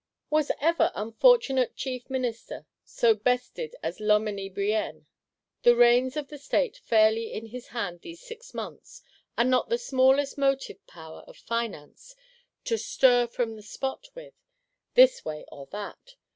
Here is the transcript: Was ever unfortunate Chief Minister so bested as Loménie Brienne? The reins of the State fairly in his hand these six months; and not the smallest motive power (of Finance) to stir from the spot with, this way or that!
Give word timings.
Was 0.31 0.49
ever 0.59 0.91
unfortunate 0.95 1.75
Chief 1.75 2.09
Minister 2.09 2.65
so 2.83 3.13
bested 3.13 3.75
as 3.83 3.99
Loménie 3.99 4.51
Brienne? 4.51 5.05
The 5.61 5.75
reins 5.75 6.17
of 6.17 6.27
the 6.27 6.39
State 6.39 6.77
fairly 6.77 7.31
in 7.31 7.45
his 7.45 7.67
hand 7.67 8.01
these 8.01 8.19
six 8.19 8.51
months; 8.55 9.03
and 9.37 9.51
not 9.51 9.69
the 9.69 9.77
smallest 9.77 10.39
motive 10.39 10.83
power 10.87 11.19
(of 11.27 11.37
Finance) 11.37 12.15
to 12.63 12.79
stir 12.79 13.27
from 13.27 13.55
the 13.55 13.61
spot 13.61 14.07
with, 14.15 14.33
this 14.95 15.23
way 15.23 15.45
or 15.51 15.67
that! 15.67 16.15